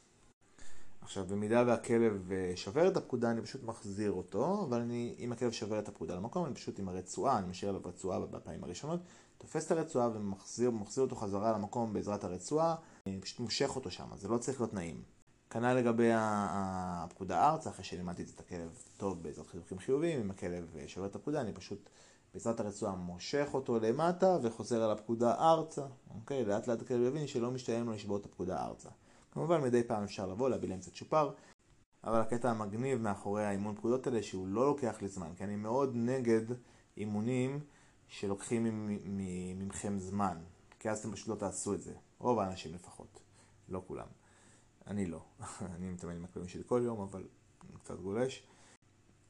[1.11, 5.51] עכשיו, במידה והכלב אה, שובר את הפקודה, אני פשוט מחזיר אותו, אבל אני, אם הכלב
[5.51, 8.99] שובר את הפקודה למקום, אני פשוט עם הרצועה, אני משאיר עליו רצועה בפעמים הראשונות,
[9.37, 12.75] תופס את הרצועה ומחזיר אותו חזרה למקום בעזרת הרצועה,
[13.07, 15.03] אני פשוט מושך אותו שם, זה לא צריך להיות נעים.
[15.49, 20.87] כנ"ל לגבי הפקודה ארצה, אחרי שלימדתי את הכלב טוב בעזרת חיזוקים חיוביים, אם הכלב אה,
[20.87, 21.89] שובר את הפקודה, אני פשוט
[22.33, 26.45] בעזרת הרצועה מושך אותו למטה וחוזר על הפקודה ארצה, אוקיי?
[26.45, 28.89] לאט לאט הכלב יבין שלא משתלם לו לשבור את הפקודה ארצה.
[29.31, 31.31] כמובן מדי פעם אפשר לבוא, להביא להם קצת צ'ופר,
[32.03, 35.91] אבל הקטע המגניב מאחורי האימון פקודות האלה שהוא לא לוקח לי זמן, כי אני מאוד
[35.95, 36.41] נגד
[36.97, 37.59] אימונים
[38.07, 38.87] שלוקחים
[39.57, 40.37] ממכם זמן,
[40.79, 43.19] כי אז אתם פשוט לא תעשו את זה, רוב האנשים לפחות,
[43.69, 44.07] לא כולם.
[44.87, 45.21] אני לא,
[45.75, 47.23] אני מתאמן עם הכלבים שלי כל יום, אבל
[47.69, 48.43] אני קצת גולש.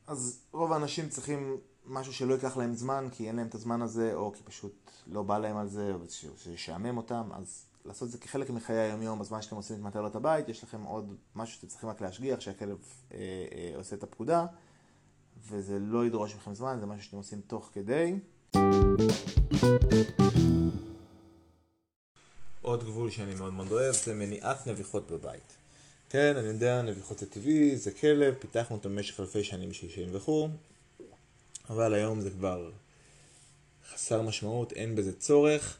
[0.07, 4.13] אז רוב האנשים צריכים משהו שלא ייקח להם זמן, כי אין להם את הזמן הזה,
[4.13, 5.99] או כי פשוט לא בא להם על זה, או
[6.37, 10.49] שישעמם אותם, אז לעשות את זה כחלק מחיי היום-יום, בזמן שאתם עושים את מטלות הבית,
[10.49, 12.77] יש לכם עוד משהו שאתם צריכים רק להשגיח, שהכלב
[13.13, 13.17] אה,
[13.55, 14.45] אה, עושה את הפקודה,
[15.47, 18.15] וזה לא ידרוש מכם זמן, זה משהו שאתם עושים תוך כדי.
[22.61, 25.57] עוד גבול שאני מאוד מאוד אוהב זה מניעת נביחות בבית.
[26.09, 30.49] כן, אני יודע, נביחות זה טבעי, זה כלב, פיתחנו אותו במשך אלפי שנים בשביל שינבחו,
[31.69, 32.71] אבל היום זה כבר
[33.93, 35.77] חסר משמעות, אין בזה צורך.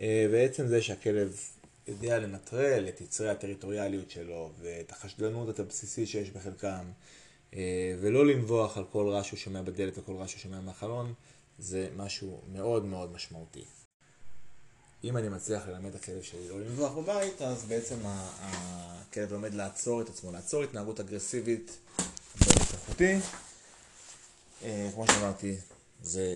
[0.00, 1.40] אה, ועצם זה שהכלב
[1.88, 6.84] יודע לנטרל את יצרי הטריטוריאליות שלו ואת החשדנות הבסיסית שיש בחלקם,
[7.54, 11.14] אה, ולא לנבוח על כל רעש שהוא שומע בדלת וכל רעש שהוא שומע מהחלון,
[11.58, 13.64] זה משהו מאוד מאוד משמעותי.
[15.04, 20.02] אם אני מצליח ללמד את הכלב שלי לא לנבוח בבית, אז בעצם הכלב לומד לעצור
[20.02, 21.78] את עצמו, לעצור התנהגות אגרסיבית
[22.40, 23.16] בהתפתחותי.
[24.62, 25.56] אה, כמו שאמרתי,
[26.02, 26.34] זה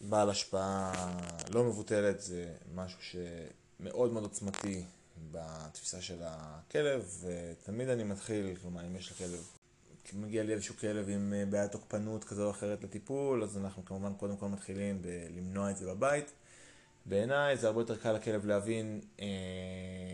[0.00, 0.92] בעל השפעה
[1.50, 4.84] לא מבוטלת, זה משהו שמאוד מאוד עוצמתי
[5.32, 9.50] בתפיסה של הכלב, ותמיד אני מתחיל, כלומר אם יש לכלב,
[10.12, 14.14] מגיע לי איזשהו כלב עם אה, בעיית תוקפנות כזו או אחרת לטיפול, אז אנחנו כמובן
[14.14, 16.32] קודם כל מתחילים בלמנוע את זה בבית.
[17.06, 19.26] בעיניי זה הרבה יותר קל לכלב להבין אה,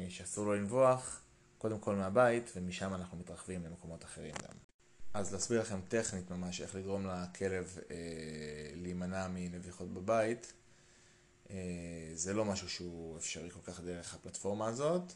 [0.08, 1.20] שאסור לו לנבוח,
[1.58, 4.63] קודם כל מהבית, ומשם אנחנו מתרחבים למקומות אחרים גם.
[5.14, 7.96] אז להסביר לכם טכנית ממש איך לגרום לכלב אה,
[8.74, 10.52] להימנע מנביחות בבית.
[11.50, 11.56] אה,
[12.14, 15.12] זה לא משהו שהוא אפשרי כל כך דרך הפלטפורמה הזאת.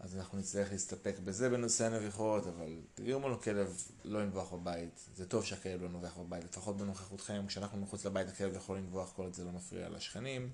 [0.00, 5.08] אז אנחנו נצטרך להסתפק בזה בנושא הנביחות, אבל תגרמו לו כלב לא לנבוח בבית.
[5.14, 7.44] זה טוב שהכלב לא נובח בבית, לפחות בנוכחותכם.
[7.46, 10.50] כשאנחנו מחוץ לבית הכלב יכול לנבוח כל עוד זה לא מפריע לשכנים.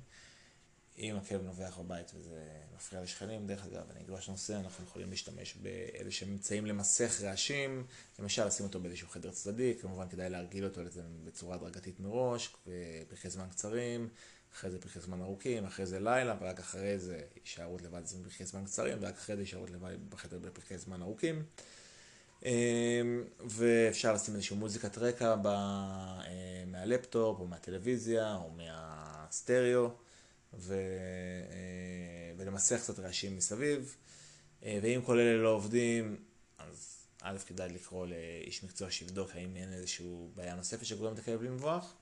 [0.98, 2.40] אם הכלב נובח בבית וזה
[2.76, 7.86] מפריע לשכנים, דרך אגב, אני אגרש נושא, אנחנו יכולים להשתמש באלה שנמצאים למסך רעשים,
[8.18, 13.30] למשל לשים אותו באיזשהו חדר צדדי, כמובן כדאי להרגיל אותו לזה בצורה הדרגתית מראש, בפרקי
[13.30, 14.08] זמן קצרים,
[14.54, 18.64] אחרי זה פרקי זמן ארוכים, אחרי זה לילה, ורק אחרי זה הישארות לבד בפרקי זמן
[18.64, 21.42] קצרים, ורק אחרי זה הישארות לבד בחדר בפרקי זמן ארוכים.
[22.44, 29.90] אמ, ואפשר לשים איזושהי מוזיקת רקע אה, מהלפטופ, או מהטלוויזיה, או מהסטריאו.
[30.54, 30.74] ו...
[31.52, 33.96] אה, ולמסך קצת רעשים מסביב.
[34.62, 36.16] אה, ואם כל אלה לא עובדים,
[36.58, 41.94] אז א', כדאי לקרוא לאיש מקצוע שיבדוק האם אין איזושהי בעיה נוספת שגורמת לכלב לנבוח,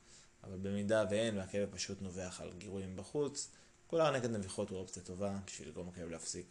[0.44, 3.48] אבל במידה ואין והכלב פשוט נובח על גירויים בחוץ,
[3.86, 6.46] כל נגד נביחות הוא אופציה טובה בשביל לגרום לכלב להפסיק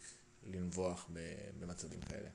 [0.46, 1.10] לנבוח
[1.60, 2.28] במצבים כאלה.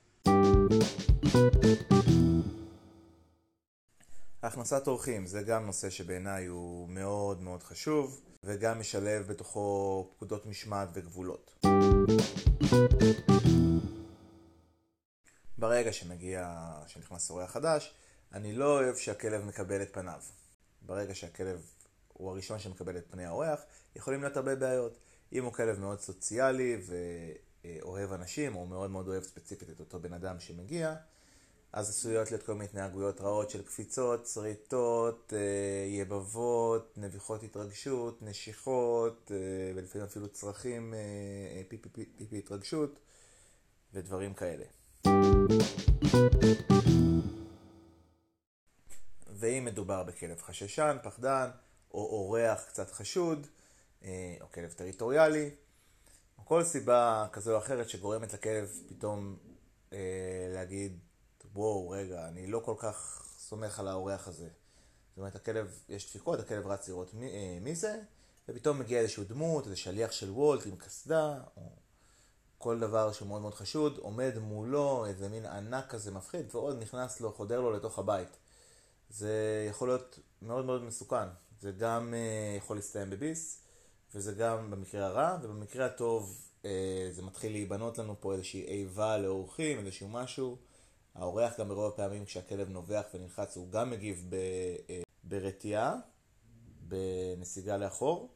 [4.43, 8.21] הכנסת אורחים זה גם נושא שבעיניי הוא מאוד מאוד חשוב.
[8.45, 11.65] וגם משלב בתוכו פקודות משמעת וגבולות.
[15.57, 16.55] ברגע שמגיע,
[16.87, 17.95] שנכנס אורח חדש,
[18.33, 20.21] אני לא אוהב שהכלב מקבל את פניו.
[20.81, 21.65] ברגע שהכלב
[22.07, 23.61] הוא הראשון שמקבל את פני האורח,
[23.95, 24.97] יכולים להיות הרבה בעיות.
[25.33, 26.81] אם הוא כלב מאוד סוציאלי
[27.65, 30.95] ואוהב אנשים, או מאוד מאוד אוהב ספציפית את אותו בן אדם שמגיע,
[31.73, 39.31] אז עשויות להיות כל מיני התנהגויות רעות של קפיצות, שריטות, אה, יבבות, נביחות התרגשות, נשיכות,
[39.31, 39.37] אה,
[39.75, 42.99] ולפעמים אפילו צרכים, אה, פיפי פי, פי, פי התרגשות,
[43.93, 44.65] ודברים כאלה.
[49.29, 51.49] ואם מדובר בכלב חששן, פחדן,
[51.93, 53.47] או אורח קצת חשוד,
[54.41, 55.49] או כלב טריטוריאלי,
[56.37, 59.37] או כל סיבה כזו או אחרת שגורמת לכלב פתאום
[60.53, 60.99] להגיד
[61.53, 64.49] וואו, רגע, אני לא כל כך סומך על האורח הזה.
[65.09, 68.01] זאת אומרת, הכלב, יש דפיקות, הכלב רץ לראות מי, אה, מי זה,
[68.49, 71.61] ופתאום מגיע איזשהו דמות, איזה שליח של וולט עם קסדה, או
[72.57, 77.33] כל דבר שמאוד מאוד חשוד, עומד מולו איזה מין ענק כזה מפחיד, ועוד נכנס לו,
[77.33, 78.37] חודר לו לתוך הבית.
[79.09, 81.27] זה יכול להיות מאוד מאוד מסוכן.
[81.59, 83.61] זה גם אה, יכול להסתיים בביס,
[84.15, 89.79] וזה גם במקרה הרע, ובמקרה הטוב אה, זה מתחיל להיבנות לנו פה איזושהי איבה לאורחים,
[89.79, 90.57] איזשהו משהו.
[91.15, 94.35] האורח גם ברוב הפעמים כשהכלב נובח ונלחץ הוא גם מגיב ב,
[94.89, 95.95] אה, ברתיעה,
[96.81, 98.29] בנסיגה לאחור,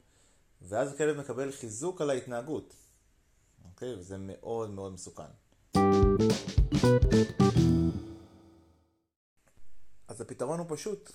[0.62, 2.74] ואז הכלב מקבל חיזוק על ההתנהגות.
[3.64, 3.94] אוקיי?
[3.94, 5.22] וזה מאוד מאוד מסוכן.
[10.08, 11.12] אז הפתרון הוא פשוט,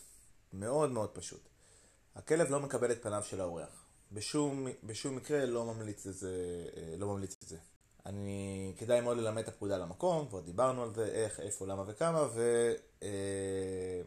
[0.53, 1.49] מאוד מאוד פשוט.
[2.15, 3.85] הכלב לא מקבל את פניו של האורח.
[4.11, 6.65] בשום, בשום מקרה לא ממליץ את זה.
[6.77, 7.57] אה, לא ממליץ את זה.
[8.05, 12.21] אני, כדאי מאוד ללמד את הפקודה למקום, כבר דיברנו על זה, איך, איפה, למה וכמה,
[12.33, 12.71] ו,
[13.03, 14.01] אה,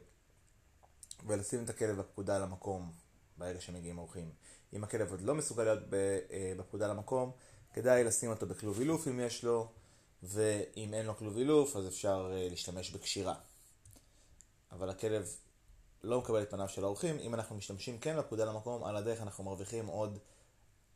[1.27, 2.93] ולשים את הכלב בפקודה למקום
[3.39, 4.31] ברגע שמגיעים אורחים.
[4.73, 5.95] אם הכלב עוד לא מסוגל להיות
[6.31, 7.31] אה, בפקודה למקום,
[7.73, 9.69] כדאי לשים אותו בכלוב אילוף אם יש לו,
[10.23, 13.35] ואם אין לו כלוב אילוף, אז אפשר אה, להשתמש בקשירה.
[14.73, 15.37] אבל הכלב
[16.03, 17.19] לא מקבל את פניו של האורחים.
[17.19, 20.19] אם אנחנו משתמשים כן בפקודה למקום, על הדרך אנחנו מרוויחים עוד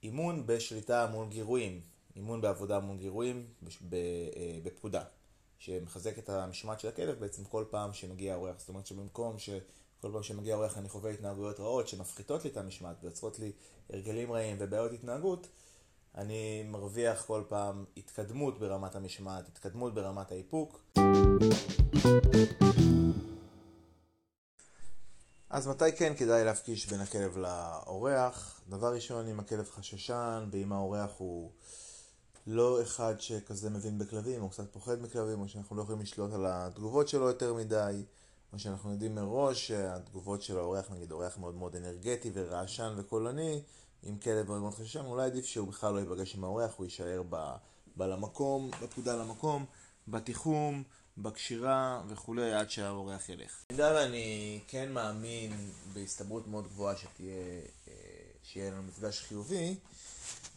[0.02, 1.80] אימון בשליטה מול גירויים.
[2.18, 3.46] אימון בעבודה מול גירויים
[3.92, 5.02] אה, בפקודה,
[5.58, 8.58] שמחזק את המשמעת של הכלב בעצם כל פעם שמגיע אורח.
[8.58, 12.96] זאת אומרת שבמקום שכל פעם שמגיע אורח אני חווה התנהגויות רעות שמפחיתות לי את המשמעת
[13.02, 13.52] ויוצרות לי
[13.90, 15.46] הרגלים רעים ובעיות התנהגות,
[16.14, 20.80] אני מרוויח כל פעם התקדמות ברמת המשמעת, התקדמות ברמת האיפוק.
[25.50, 28.60] אז מתי כן כדאי להפגיש בין הכלב לאורח?
[28.68, 31.50] דבר ראשון, אם הכלב חששן ואם האורח הוא
[32.50, 36.46] לא אחד שכזה מבין בכלבים, או קצת פוחד מכלבים, או שאנחנו לא יכולים לשלוט על
[36.46, 38.02] התגובות שלו יותר מדי,
[38.52, 43.62] או שאנחנו יודעים מראש שהתגובות של האורח, נגיד אורח מאוד מאוד אנרגטי ורעשן וקולני,
[44.08, 47.22] אם כלב מאוד מאוד חששן, אולי עדיף שהוא בכלל לא ייפגש עם האורח, הוא יישאר
[47.30, 47.54] ב,
[47.96, 49.64] ב למקום, בפקודה למקום,
[50.08, 50.82] בתיחום,
[51.18, 53.64] בקשירה וכולי, עד שהאורח ילך.
[53.68, 57.34] במידה ואני כן מאמין בהסתברות מאוד גבוהה שתהיה,
[57.88, 57.92] אה,
[58.42, 59.76] שיהיה לנו מפגש חיובי,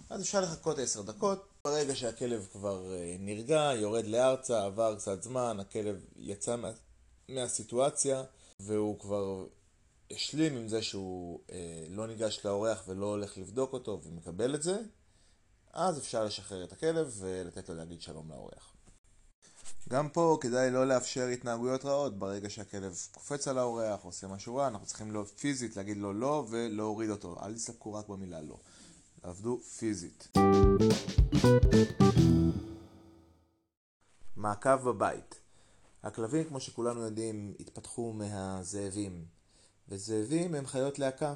[0.10, 1.51] אז אפשר לחכות עשר דקות.
[1.66, 6.72] ברגע שהכלב כבר אה, נרגע, יורד לארצה, עבר קצת זמן, הכלב יצא מה,
[7.30, 8.24] מהסיטואציה,
[8.60, 9.46] והוא כבר
[10.12, 14.78] השלים עם זה שהוא אה, לא ניגש לאורח ולא הולך לבדוק אותו ומקבל את זה,
[15.74, 18.74] אז אפשר לשחרר את הכלב ולתת לו להגיד שלום לאורח.
[19.90, 24.68] גם פה כדאי לא לאפשר התנהגויות רעות ברגע שהכלב קופץ על האורח, עושה משהו רע,
[24.68, 27.36] אנחנו צריכים לו פיזית להגיד לו לא ולהוריד אותו.
[27.44, 28.58] אל תסתפקו רק במילה לא.
[29.24, 30.28] עבדו פיזית.
[34.36, 35.40] מעקב בבית
[36.04, 39.26] הכלבים, כמו שכולנו יודעים, התפתחו מהזאבים.
[39.90, 41.34] וזאבים הם חיות להקה.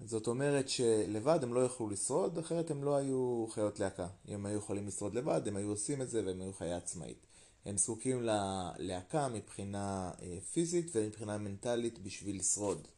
[0.00, 4.06] זאת אומרת שלבד הם לא יכלו לשרוד, אחרת הם לא היו חיות להקה.
[4.28, 7.26] אם הם היו יכולים לשרוד לבד, הם היו עושים את זה והם היו חיה עצמאית.
[7.64, 12.88] הם זקוקים ללהקה מבחינה אה, פיזית ומבחינה מנטלית בשביל לשרוד.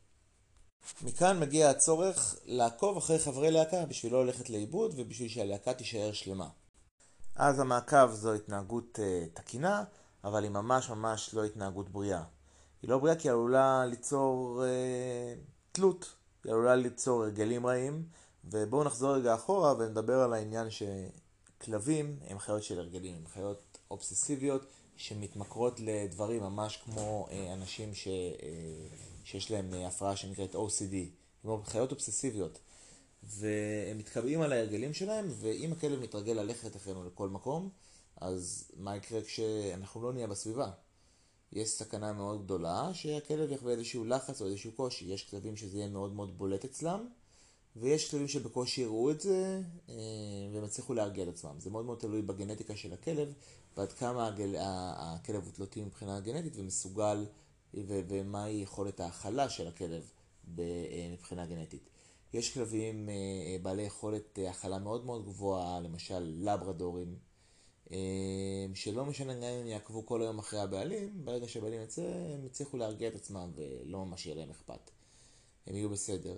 [1.02, 6.48] מכאן מגיע הצורך לעקוב אחרי חברי להקה בשביל לא ללכת לאיבוד ובשביל שהלהקה תישאר שלמה.
[7.36, 9.84] אז המעקב זו התנהגות uh, תקינה,
[10.24, 12.22] אבל היא ממש ממש לא התנהגות בריאה.
[12.82, 15.34] היא לא בריאה כי היא עלולה ליצור אה,
[15.72, 16.14] תלות,
[16.44, 18.04] היא עלולה ליצור הרגלים רעים,
[18.44, 24.62] ובואו נחזור רגע אחורה ונדבר על העניין שכלבים הם חיות של הרגלים, הם חיות אובססיביות
[24.96, 28.12] שמתמכרות לדברים ממש כמו אה, אנשים ש, אה,
[29.24, 30.94] שיש להם אה, הפרעה שנקראת OCD,
[31.42, 32.58] כמו חיות אובססיביות.
[33.22, 37.68] והם מתקבעים על ההרגלים שלהם, ואם הכלב מתרגל ללכת אחרינו לכל מקום,
[38.16, 40.70] אז מה יקרה כשאנחנו לא נהיה בסביבה?
[41.52, 45.04] יש סכנה מאוד גדולה שהכלב יחווה איזשהו לחץ או איזשהו קושי.
[45.04, 47.06] יש כלבים שזה יהיה מאוד מאוד בולט אצלם,
[47.76, 49.94] ויש כלבים שבקושי יראו את זה אה,
[50.52, 51.54] והם יצליחו להרגיע את עצמם.
[51.58, 53.32] זה מאוד מאוד תלוי בגנטיקה של הכלב,
[53.76, 54.30] ועד כמה.
[54.96, 57.26] הכלב הוא תלותי מבחינה גנטית ומסוגל,
[57.74, 58.00] ו...
[58.08, 60.10] ומהי יכולת ההכלה של הכלב
[60.58, 60.64] אה,
[61.12, 61.88] מבחינה גנטית.
[62.32, 67.18] יש כלבים אה, בעלי יכולת הכלה מאוד מאוד גבוהה, למשל לברדורים.
[68.74, 73.08] שלא משנה גם אם יעקבו כל היום אחרי הבעלים, ברגע שהבעלים יצא, הם יצליחו להרגיע
[73.08, 74.90] את עצמם ולא ממש יהיה להם אכפת.
[75.66, 76.36] הם יהיו בסדר.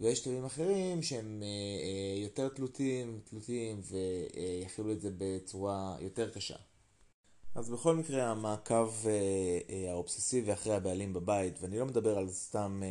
[0.00, 6.56] ויש תלויים אחרים שהם אה, אה, יותר תלותים, תלותים ויכילו את זה בצורה יותר קשה.
[7.54, 12.82] אז בכל מקרה המעקב אה, האובססיבי אחרי הבעלים בבית, ואני לא מדבר על סתם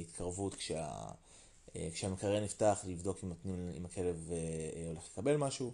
[0.00, 0.88] התקרבות כשה,
[1.92, 4.30] כשהמקרר נפתח לבדוק אם, נותנים, אם הכלב
[4.88, 5.72] הולך לקבל משהו,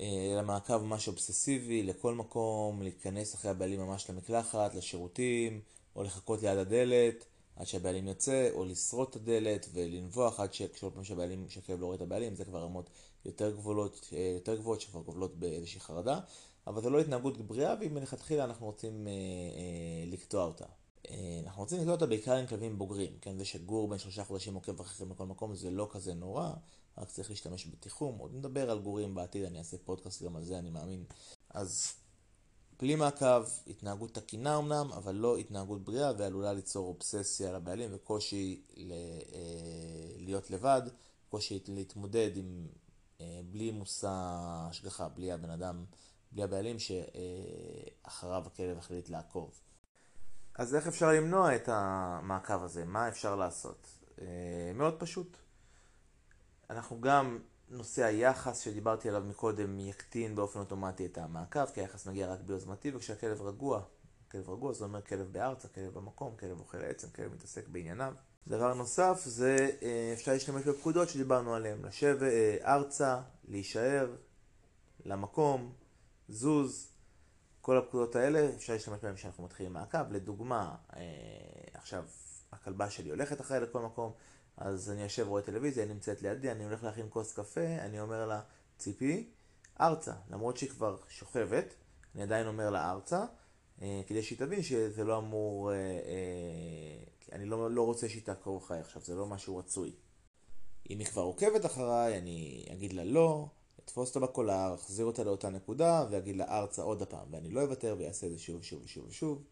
[0.00, 5.60] אלא מעקב ממש אובססיבי לכל מקום, להיכנס אחרי הבעלים ממש למקלחת, לשירותים,
[5.96, 7.24] או לחכות ליד הדלת
[7.56, 11.96] עד שהבעלים יוצא, או לשרוט את הדלת ולנבוח עד שכל פעם שהבעלים, שהכלב לא רואה
[11.96, 12.90] את הבעלים, זה כבר רמות
[13.24, 16.20] יותר גבוהות, יותר גבוהות שכבר גובלות באיזושהי חרדה,
[16.68, 20.64] אבל זו לא התנהגות בריאה, ואם מלכתחילה אנחנו רוצים אה, אה, לקטוע אותה.
[21.10, 23.38] אה, אנחנו רוצים לקטוע אותה בעיקר עם כלבים בוגרים, כן?
[23.38, 26.50] זה שגור בן שלושה חודשים עוקב אחריכם בכל מקום זה לא כזה נורא,
[26.98, 28.18] רק צריך להשתמש בתיחום.
[28.18, 31.04] עוד נדבר על גורים בעתיד, אני אעשה פודקאסט גם על זה, אני מאמין.
[31.50, 31.94] אז
[32.80, 38.92] בלי מעקב, התנהגות תקינה אמנם, אבל לא התנהגות בריאה ועלולה ליצור אובססיה לבעלים וקושי ל,
[38.92, 40.82] אה, להיות לבד,
[41.28, 42.66] קושי להתמודד עם,
[43.20, 45.84] אה, בלי מושא השגחה, בלי הבן אדם,
[46.32, 49.60] בלי הבעלים שאחריו הכלב החליט לעקוב.
[50.54, 52.84] אז איך אפשר למנוע את המעקב הזה?
[52.84, 53.88] מה אפשר לעשות?
[54.20, 54.26] אה,
[54.74, 55.36] מאוד פשוט.
[56.70, 57.38] אנחנו גם,
[57.70, 62.90] נושא היחס שדיברתי עליו מקודם יקטין באופן אוטומטי את המעקב, כי היחס מגיע רק ביוזמתי,
[62.94, 63.82] וכשהכלב רגוע,
[64.30, 68.14] כלב רגוע זה אומר כלב בארצה, כלב במקום, כלב אוכל עצם, כלב מתעסק בענייניו.
[68.48, 74.16] דבר נוסף זה אה, אפשר להשתמש בפקודות שדיברנו עליהן, לשבת אה, ארצה, להישאר,
[75.04, 75.72] למקום,
[76.28, 76.92] זוז,
[77.60, 80.10] כל הפקודות האלה אפשר להשתמש בהן כשאנחנו מתחילים מעקב.
[80.10, 81.00] לדוגמה, אה,
[81.74, 82.04] עכשיו
[82.52, 84.12] הכלבה שלי הולכת אחרי לכל מקום,
[84.56, 88.26] אז אני יושב רואה טלוויזיה, היא נמצאת לידי, אני הולך להכין כוס קפה, אני אומר
[88.26, 88.40] לה,
[88.78, 89.30] ציפי,
[89.80, 90.14] ארצה.
[90.30, 91.74] למרות שהיא כבר שוכבת,
[92.14, 93.24] אני עדיין אומר לה ארצה,
[93.82, 98.58] אה, כדי שהיא תבין שזה לא אמור, אה, אה, אני לא, לא רוצה שהיא תעקור
[98.58, 99.92] אחריי עכשיו, זה לא משהו רצוי.
[100.90, 103.48] אם היא כבר עוקבת אחריי, אני אגיד לה לא,
[103.88, 107.96] אתפוס אותה בקולר, אחזיר אותה לאותה נקודה, ואגיד לה ארצה עוד הפעם, ואני לא אוותר
[107.98, 109.42] ויעשה את זה שוב ושוב ושוב ושוב.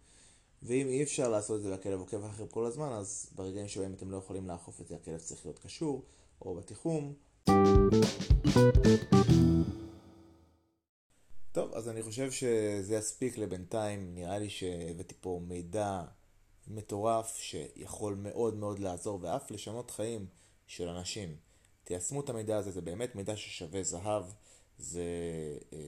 [0.62, 4.10] ואם אי אפשר לעשות את זה והכלב עוקב אחריכם כל הזמן, אז ברגעים שבהם אתם
[4.10, 6.02] לא יכולים לאכוף את זה, הכלב צריך להיות קשור,
[6.42, 7.14] או בתיחום.
[11.52, 16.02] טוב, אז אני חושב שזה יספיק לבינתיים, נראה לי שהבאתי פה מידע
[16.68, 20.26] מטורף שיכול מאוד מאוד לעזור ואף לשנות חיים
[20.66, 21.45] של אנשים.
[21.86, 24.24] תיישמו את המידע הזה, זה באמת מידע ששווה זהב,
[24.78, 25.04] זה
[25.72, 25.78] אה,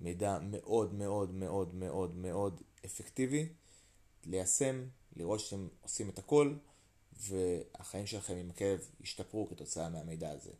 [0.00, 3.48] מידע מאוד מאוד מאוד מאוד מאוד אפקטיבי,
[4.26, 4.84] ליישם,
[5.16, 6.54] לראות שאתם עושים את הכל,
[7.20, 10.52] והחיים שלכם עם הכאב ישתפרו כתוצאה מהמידע הזה.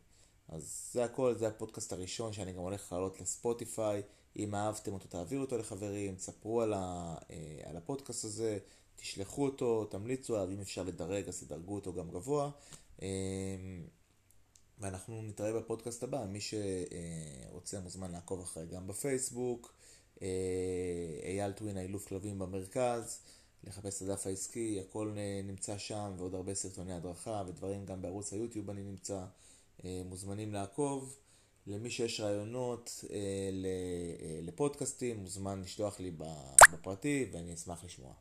[0.47, 4.01] אז זה הכל, זה הפודקאסט הראשון שאני גם הולך לעלות לספוטיפיי.
[4.35, 8.57] אם אהבתם אותו, תעבירו אותו לחברים, תספרו על, ה, אה, על הפודקאסט הזה,
[8.95, 12.51] תשלחו אותו, תמליצו עליו, אם אפשר לדרג אז תדרגו אותו גם גבוה.
[13.01, 13.07] אה,
[14.79, 19.73] ואנחנו נתראה בפודקאסט הבא, מי שרוצה מוזמן לעקוב אחרי גם בפייסבוק,
[20.21, 20.27] אה,
[21.23, 23.19] אייל טווין, האילוף כלבים במרכז,
[23.63, 28.69] לחפש את הדף העסקי, הכל נמצא שם, ועוד הרבה סרטוני הדרכה ודברים גם בערוץ היוטיוב
[28.69, 29.25] אני נמצא,
[29.83, 31.17] מוזמנים לעקוב.
[31.67, 33.05] למי שיש רעיונות
[34.41, 36.11] לפודקאסטים, מוזמן לשלוח לי
[36.71, 38.13] בפרטי ואני אשמח לשמוע.